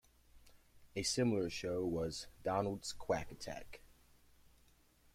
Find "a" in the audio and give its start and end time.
0.95-1.03